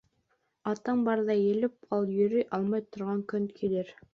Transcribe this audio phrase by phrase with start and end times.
[0.71, 3.95] Атың барҙа елеп ҡал, йөрөй алмай торған көн килер.